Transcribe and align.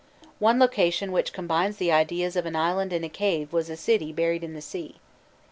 One 0.39 0.57
location 0.57 1.11
which 1.11 1.31
combined 1.31 1.75
the 1.75 1.91
ideas 1.91 2.35
of 2.35 2.47
an 2.47 2.55
island 2.55 2.91
and 2.91 3.05
a 3.05 3.07
cave 3.07 3.53
was 3.53 3.69
a 3.69 3.77
city 3.77 4.11
buried 4.11 4.43
in 4.43 4.53
the 4.55 4.59
sea. 4.61 4.95